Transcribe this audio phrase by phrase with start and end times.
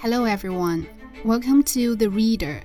[0.00, 0.88] Hello, everyone.
[1.24, 2.62] Welcome to The Reader.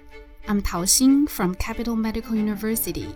[0.48, 3.14] I'm Tao Xin from Capital Medical University.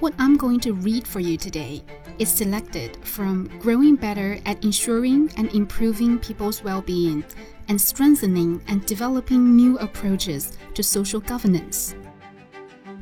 [0.00, 1.82] What I'm going to read for you today
[2.18, 7.24] is selected from Growing Better at Ensuring and Improving People's Well-being
[7.68, 11.94] and Strengthening and Developing New Approaches to Social Governance.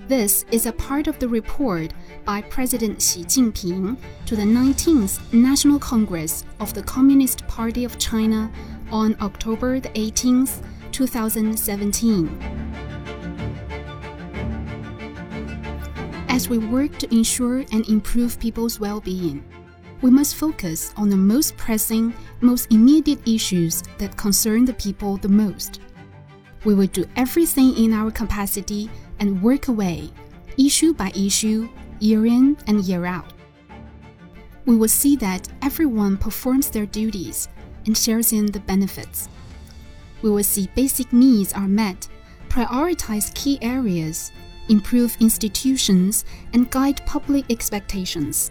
[0.09, 1.93] This is a part of the report
[2.25, 3.97] by President Xi Jinping
[4.27, 8.51] to the 19th National Congress of the Communist Party of China
[8.91, 10.49] on October 18,
[10.91, 12.29] 2017.
[16.29, 19.45] As we work to ensure and improve people's well being,
[20.01, 25.29] we must focus on the most pressing, most immediate issues that concern the people the
[25.29, 25.81] most.
[26.65, 28.91] We will do everything in our capacity
[29.23, 30.11] and work away,
[30.59, 31.69] issue by issue,
[32.01, 33.33] year in and year out.
[34.67, 37.49] We will see that everyone performs their duties
[37.87, 39.29] and shares in the benefits.
[40.23, 42.09] We will see basic needs are met,
[42.49, 44.33] prioritize key areas,
[44.69, 48.51] improve institutions, and guide public expectations.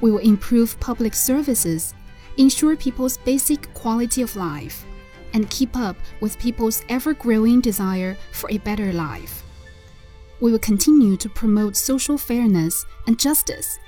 [0.00, 1.92] We will improve public services,
[2.38, 4.86] ensure people's basic quality of life,
[5.34, 9.44] and keep up with people's ever growing desire for a better life.
[10.40, 13.78] We will continue to promote social fairness and justice,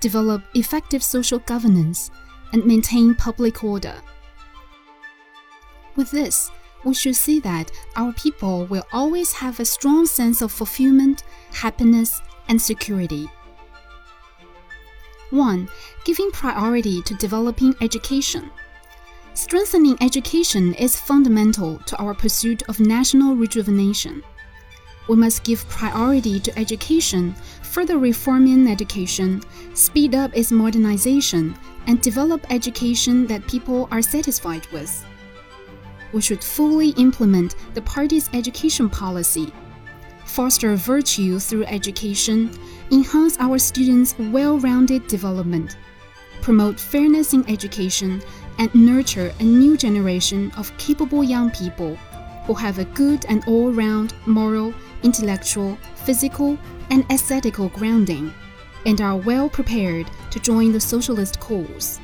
[0.00, 2.10] develop effective social governance,
[2.52, 3.94] and maintain public order.
[5.96, 6.50] With this,
[6.84, 12.22] we should see that our people will always have a strong sense of fulfillment, happiness,
[12.48, 13.28] and security.
[15.30, 15.68] 1.
[16.04, 18.50] Giving priority to developing education.
[19.34, 24.22] Strengthening education is fundamental to our pursuit of national rejuvenation.
[25.08, 29.42] We must give priority to education, further reforming education,
[29.72, 31.56] speed up its modernization,
[31.86, 35.06] and develop education that people are satisfied with.
[36.12, 39.50] We should fully implement the party's education policy,
[40.26, 42.50] foster virtue through education,
[42.90, 45.78] enhance our students' well rounded development,
[46.42, 48.22] promote fairness in education,
[48.58, 51.98] and nurture a new generation of capable young people
[52.48, 54.72] who have a good and all round moral,
[55.02, 56.58] intellectual, physical,
[56.90, 58.32] and aesthetical grounding
[58.86, 62.00] and are well prepared to join the socialist cause.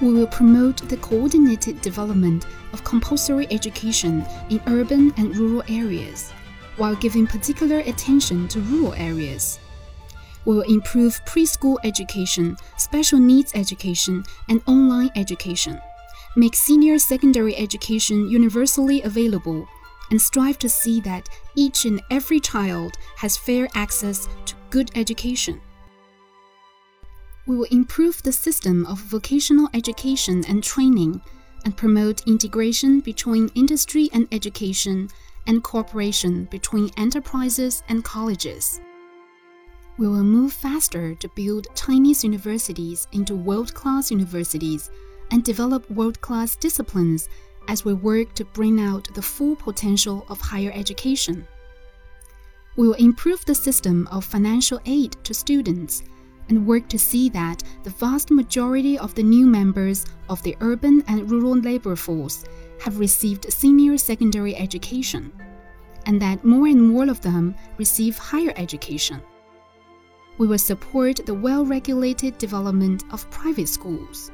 [0.00, 6.32] We will promote the coordinated development of compulsory education in urban and rural areas,
[6.76, 9.60] while giving particular attention to rural areas.
[10.46, 15.80] We will improve preschool education, special needs education, and online education,
[16.36, 19.66] make senior secondary education universally available,
[20.10, 25.60] and strive to see that each and every child has fair access to good education.
[27.46, 31.20] We will improve the system of vocational education and training
[31.64, 35.08] and promote integration between industry and education
[35.46, 38.80] and cooperation between enterprises and colleges.
[39.98, 44.90] We will move faster to build Chinese universities into world class universities
[45.30, 47.28] and develop world class disciplines
[47.68, 51.46] as we work to bring out the full potential of higher education.
[52.76, 56.02] We will improve the system of financial aid to students
[56.48, 61.04] and work to see that the vast majority of the new members of the urban
[61.06, 62.44] and rural labor force
[62.80, 65.32] have received senior secondary education,
[66.06, 69.20] and that more and more of them receive higher education.
[70.38, 74.32] We will support the well regulated development of private schools.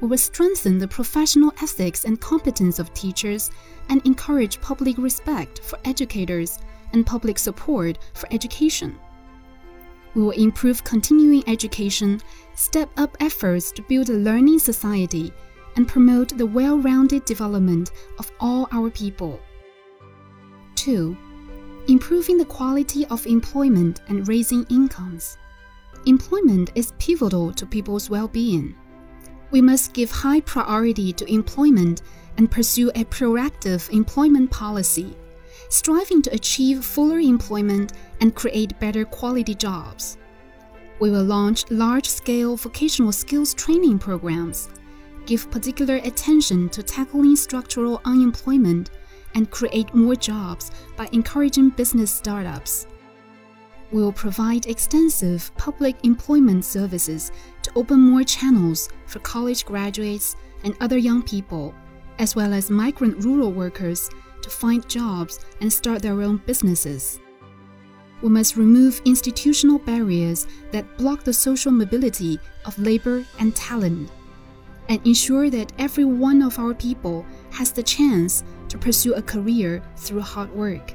[0.00, 3.50] We will strengthen the professional ethics and competence of teachers
[3.88, 6.58] and encourage public respect for educators
[6.92, 8.98] and public support for education.
[10.14, 12.20] We will improve continuing education,
[12.54, 15.32] step up efforts to build a learning society,
[15.76, 19.40] and promote the well rounded development of all our people.
[20.76, 21.16] 2.
[21.88, 25.38] Improving the quality of employment and raising incomes.
[26.06, 28.74] Employment is pivotal to people's well being.
[29.50, 32.02] We must give high priority to employment
[32.36, 35.16] and pursue a proactive employment policy
[35.68, 40.16] striving to achieve fuller employment and create better quality jobs.
[41.00, 44.70] We will launch large scale vocational skills training programs,
[45.26, 48.90] give particular attention to tackling structural unemployment,
[49.34, 52.86] and create more jobs by encouraging business startups.
[53.90, 57.32] We will provide extensive public employment services
[57.62, 61.74] to open more channels for college graduates and other young people,
[62.18, 64.10] as well as migrant rural workers
[64.42, 67.18] to find jobs and start their own businesses.
[68.20, 74.10] We must remove institutional barriers that block the social mobility of labor and talent.
[74.88, 79.82] and ensure that every one of our people has the chance to pursue a career
[79.96, 80.94] through hard work.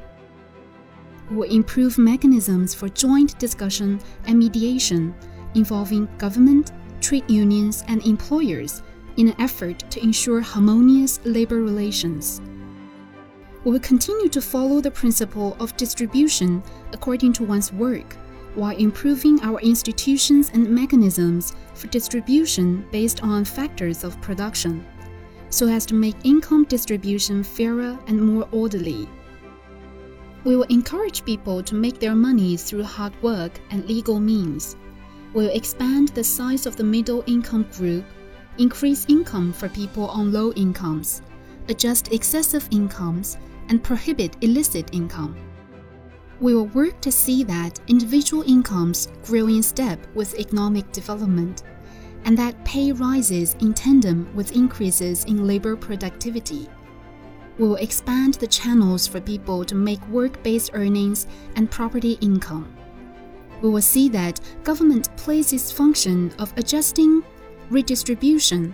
[1.33, 5.15] Will improve mechanisms for joint discussion and mediation
[5.55, 6.71] involving government,
[7.01, 8.83] trade unions, and employers
[9.17, 12.39] in an effort to ensure harmonious labor relations.
[13.63, 18.15] We will continue to follow the principle of distribution according to one's work
[18.53, 24.85] while improving our institutions and mechanisms for distribution based on factors of production,
[25.49, 29.09] so as to make income distribution fairer and more orderly.
[30.43, 34.75] We will encourage people to make their money through hard work and legal means.
[35.33, 38.03] We will expand the size of the middle income group,
[38.57, 41.21] increase income for people on low incomes,
[41.69, 43.37] adjust excessive incomes,
[43.69, 45.35] and prohibit illicit income.
[46.41, 51.63] We will work to see that individual incomes grow in step with economic development,
[52.25, 56.67] and that pay rises in tandem with increases in labor productivity.
[57.57, 62.75] We will expand the channels for people to make work based earnings and property income.
[63.61, 67.23] We will see that government plays its function of adjusting
[67.69, 68.73] redistribution,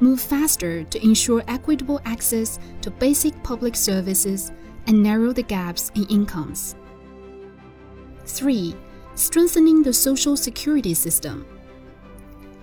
[0.00, 4.52] move faster to ensure equitable access to basic public services,
[4.86, 6.76] and narrow the gaps in incomes.
[8.24, 8.74] 3.
[9.14, 11.46] Strengthening the social security system.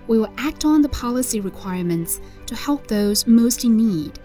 [0.08, 4.18] We will act on the policy requirements to help those most in need,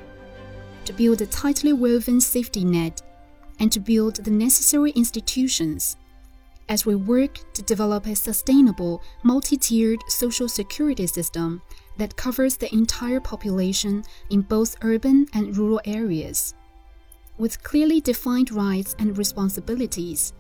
[0.86, 3.01] to build a tightly woven safety net,
[3.60, 5.98] and to build the necessary institutions
[6.72, 11.62] as we work to develop a sustainable, multi tiered social security system
[11.98, 16.56] that covers the entire population in both urban and rural areas,
[17.38, 20.31] with clearly defined rights and responsibilities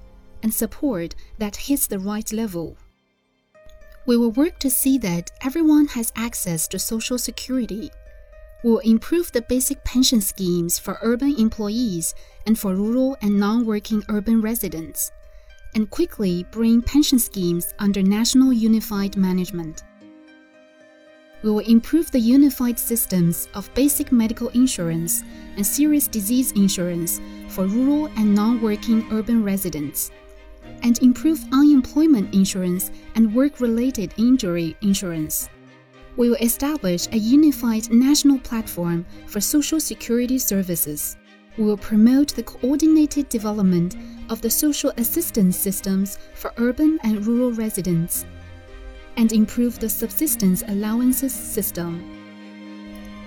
[0.41, 2.77] and support that hits the right level.
[4.05, 7.91] We will work to see that everyone has access to Social Security.
[8.63, 12.13] Will improve the basic pension schemes for urban employees
[12.45, 15.11] and for rural and non working urban residents,
[15.73, 19.83] and quickly bring pension schemes under national unified management.
[21.41, 25.23] We will improve the unified systems of basic medical insurance
[25.55, 30.11] and serious disease insurance for rural and non working urban residents
[30.83, 35.49] and improve unemployment insurance and work related injury insurance.
[36.17, 41.17] We will establish a unified national platform for social security services.
[41.57, 43.95] We will promote the coordinated development
[44.29, 48.25] of the social assistance systems for urban and rural residents
[49.17, 52.03] and improve the subsistence allowances system.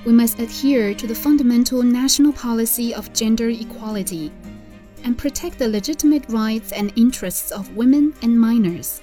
[0.04, 4.32] We must adhere to the fundamental national policy of gender equality
[5.04, 9.00] and protect the legitimate rights and interests of women and minors.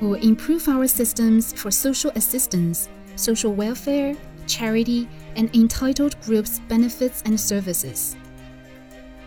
[0.00, 4.14] We will improve our systems for social assistance, social welfare,
[4.46, 8.16] charity, and entitled groups' benefits and services.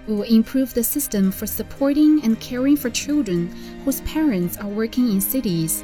[0.07, 3.47] We will improve the system for supporting and caring for children
[3.83, 5.83] whose parents are working in cities,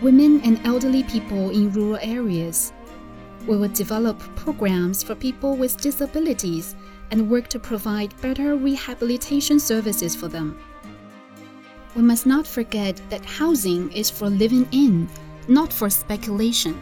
[0.00, 2.72] women and elderly people in rural areas.
[3.46, 6.76] We will develop programs for people with disabilities
[7.10, 10.60] and work to provide better rehabilitation services for them.
[11.98, 15.08] We must not forget that housing is for living in,
[15.48, 16.80] not for speculation.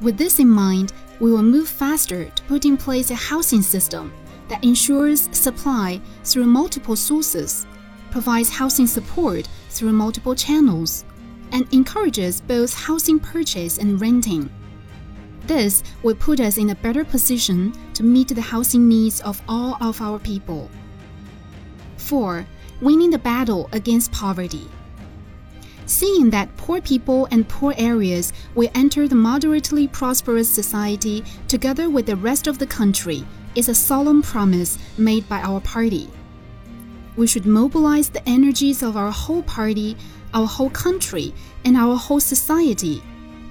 [0.00, 4.12] With this in mind, we will move faster to put in place a housing system
[4.48, 7.68] that ensures supply through multiple sources,
[8.10, 11.04] provides housing support through multiple channels,
[11.52, 14.50] and encourages both housing purchase and renting.
[15.42, 19.76] This will put us in a better position to meet the housing needs of all
[19.80, 20.68] of our people.
[21.98, 22.44] 4.
[22.82, 24.68] Winning the battle against poverty.
[25.86, 32.04] Seeing that poor people and poor areas will enter the moderately prosperous society together with
[32.04, 36.10] the rest of the country is a solemn promise made by our party.
[37.16, 39.96] We should mobilize the energies of our whole party,
[40.34, 41.32] our whole country,
[41.64, 43.02] and our whole society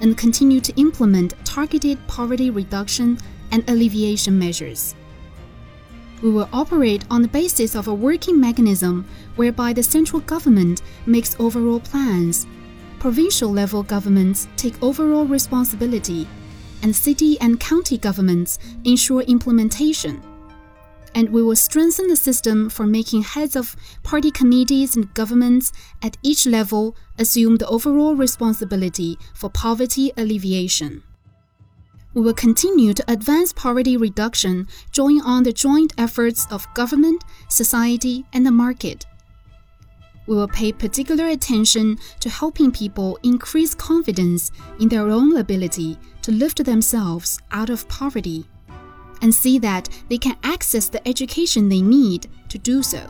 [0.02, 3.18] and continue to implement targeted poverty reduction
[3.52, 4.94] and alleviation measures.
[6.22, 9.06] We will operate on the basis of a working mechanism
[9.36, 12.48] whereby the central government makes overall plans,
[13.00, 16.28] provincial level governments take overall responsibility,
[16.82, 20.22] and city and county governments ensure implementation
[21.16, 25.72] and we will strengthen the system for making heads of party committees and governments
[26.04, 31.02] at each level assume the overall responsibility for poverty alleviation.
[32.16, 38.24] We will continue to advance poverty reduction, drawing on the joint efforts of government, society,
[38.32, 39.06] and the market.
[40.26, 46.32] We will pay particular attention to helping people increase confidence in their own ability to
[46.32, 48.46] lift themselves out of poverty
[49.22, 53.02] and see that they can access the education they need to do so.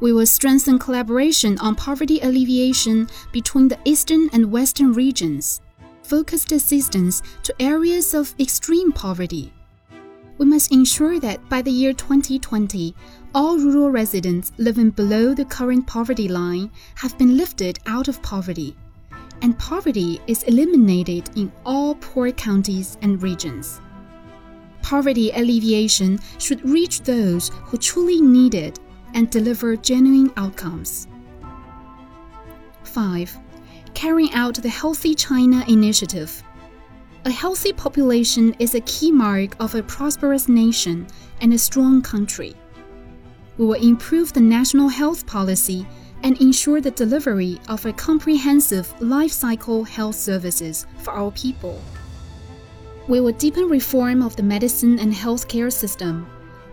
[0.00, 5.62] We will strengthen collaboration on poverty alleviation between the eastern and western regions,
[6.06, 9.52] focused assistance to areas of extreme poverty.
[10.38, 12.94] We must ensure that by the year 2020,
[13.34, 18.76] all rural residents living below the current poverty line have been lifted out of poverty,
[19.42, 23.80] and poverty is eliminated in all poor counties and regions.
[24.82, 28.78] Poverty alleviation should reach those who truly need it
[29.14, 31.08] and deliver genuine outcomes.
[32.84, 33.38] 5.
[33.96, 36.42] Carrying out the Healthy China Initiative.
[37.24, 41.06] A healthy population is a key mark of a prosperous nation
[41.40, 42.54] and a strong country.
[43.56, 45.86] We will improve the national health policy
[46.22, 51.80] and ensure the delivery of a comprehensive life cycle health services for our people.
[53.08, 56.28] We will deepen reform of the medicine and healthcare system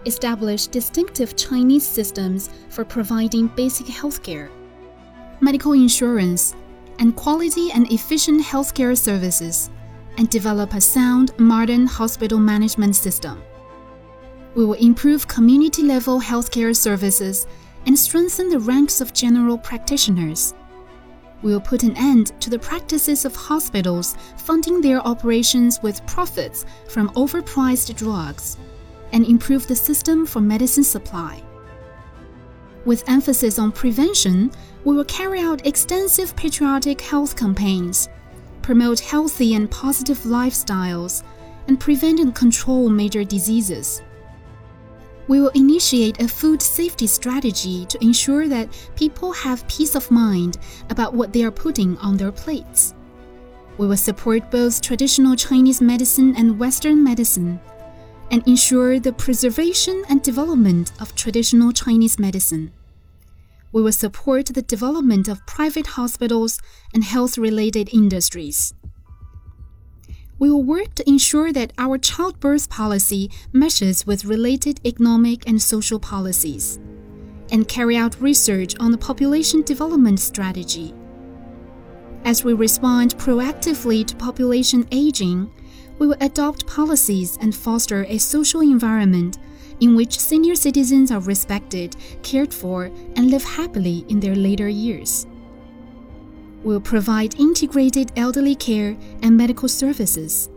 [0.06, 4.50] establish distinctive Chinese systems for providing basic healthcare,
[5.40, 6.54] medical insurance,
[7.00, 9.70] and quality and efficient healthcare services,
[10.18, 13.42] and develop a sound, modern hospital management system.
[14.56, 17.48] We will improve community level healthcare services
[17.86, 20.54] and strengthen the ranks of general practitioners.
[21.42, 26.66] We will put an end to the practices of hospitals funding their operations with profits
[26.88, 28.58] from overpriced drugs
[29.12, 31.42] and improve the system for medicine supply.
[32.86, 34.52] With emphasis on prevention,
[34.84, 38.10] we will carry out extensive patriotic health campaigns,
[38.62, 41.24] promote healthy and positive lifestyles,
[41.68, 44.02] and prevent and control major diseases.
[45.30, 50.58] We will initiate a food safety strategy to ensure that people have peace of mind
[50.90, 52.94] about what they are putting on their plates.
[53.78, 57.62] We will support both traditional Chinese medicine and Western medicine
[58.34, 62.74] and ensure the preservation and development of traditional Chinese medicine.
[63.72, 66.60] We will support the development of private hospitals
[66.96, 68.74] and health related industries.
[70.40, 76.00] We will work to ensure that our childbirth policy meshes with related economic and social
[76.00, 76.80] policies,
[77.52, 80.96] and carry out research on the population development strategy.
[82.26, 85.52] As we respond proactively to population aging,
[86.00, 89.38] we will adopt policies and foster a social environment
[89.80, 92.86] in which senior citizens are respected, cared for,
[93.16, 95.28] and live happily in their later years.
[96.64, 100.50] We will provide integrated elderly care and medical services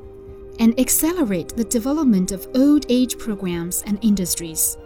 [0.59, 4.79] and accelerate the development of old age programs and industries.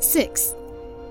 [0.00, 0.54] 6.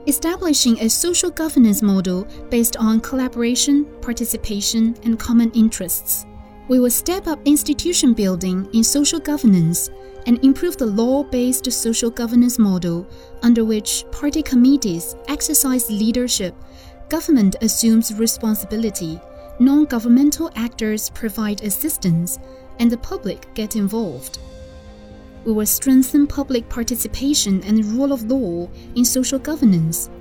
[0.07, 6.25] Establishing a social governance model based on collaboration, participation, and common interests
[6.69, 9.89] we will step up institution building in social governance
[10.27, 13.07] and improve the law based social governance model
[13.41, 16.53] under which party committees exercise leadership,
[17.09, 19.19] government assumes responsibility,
[19.59, 22.37] non governmental actors provide assistance,
[22.77, 24.37] and the public get involved.
[25.45, 30.11] We will strengthen public participation and rule of law in social governance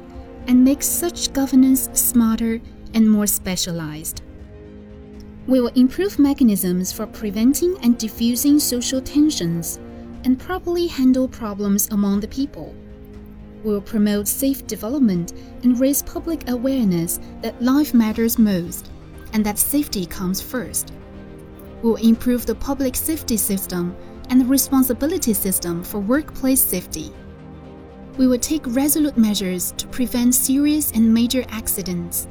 [0.46, 2.58] and make such governance smarter
[2.94, 4.22] and more specialized.
[5.48, 9.80] We will improve mechanisms for preventing and diffusing social tensions
[10.24, 12.74] and properly handle problems among the people.
[13.64, 18.90] We will promote safe development and raise public awareness that life matters most
[19.32, 20.92] and that safety comes first.
[21.80, 23.96] We will improve the public safety system
[24.28, 27.10] and the responsibility system for workplace safety.
[28.18, 32.28] We will take resolute measures to prevent serious and major accidents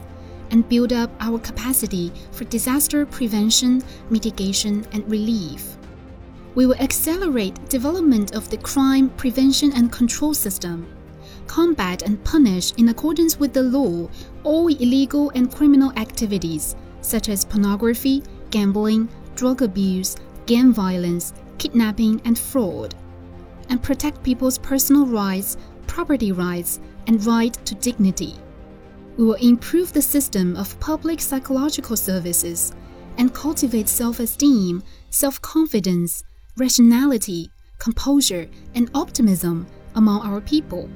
[0.51, 5.77] and build up our capacity for disaster prevention, mitigation, and relief.
[6.55, 10.87] We will accelerate development of the crime prevention and control system,
[11.45, 14.09] combat and punish in accordance with the law
[14.43, 22.37] all illegal and criminal activities such as pornography, gambling, drug abuse, gang violence, kidnapping, and
[22.37, 22.95] fraud,
[23.69, 28.35] and protect people's personal rights, property rights, and right to dignity
[29.25, 32.73] will improve the system of public psychological services
[33.17, 36.23] and cultivate self esteem, self confidence,
[36.57, 40.89] rationality, composure, and optimism among our people.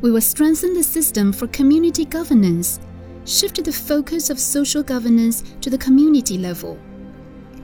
[0.00, 2.80] We will strengthen the system for community governance,
[3.24, 6.78] shift the focus of social governance to the community level,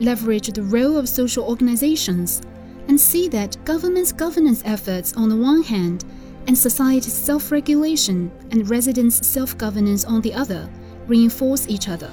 [0.00, 2.42] leverage the role of social organizations,
[2.88, 6.04] and see that government's governance efforts on the one hand
[6.46, 10.68] and society's self regulation and residents' self governance on the other
[11.06, 12.10] reinforce each other.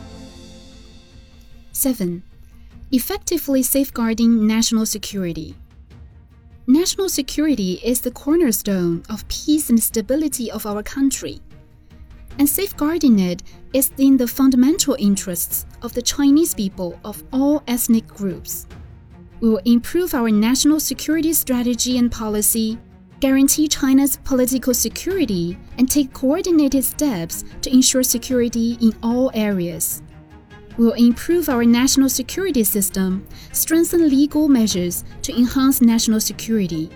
[1.71, 2.21] 7.
[2.91, 5.55] Effectively safeguarding national security.
[6.67, 11.39] National security is the cornerstone of peace and stability of our country.
[12.37, 18.07] And safeguarding it is in the fundamental interests of the Chinese people of all ethnic
[18.07, 18.67] groups.
[19.39, 22.77] We will improve our national security strategy and policy
[23.21, 30.01] guarantee China's political security, and take coordinated steps to ensure security in all areas.
[30.75, 36.89] We will improve our national security system, strengthen legal measures to enhance national security,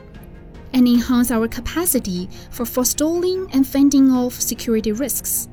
[0.74, 5.48] and enhance our capacity for forestalling and fending off security risks.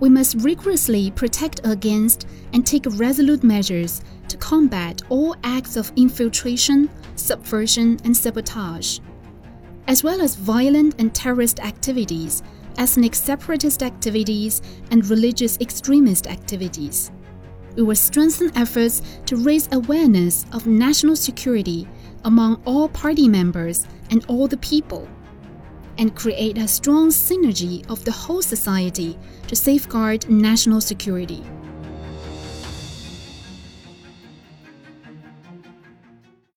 [0.00, 6.90] We must rigorously protect against and take resolute measures to combat all acts of infiltration,
[7.14, 8.98] subversion, and sabotage
[9.86, 12.42] as well as violent and terrorist activities,
[12.78, 17.10] ethnic separatist activities, and religious extremist activities.
[17.76, 21.88] We will strengthen efforts to raise awareness of national security
[22.24, 25.08] among all party members and all the people,
[25.98, 31.44] and create a strong synergy of the whole society to safeguard national security.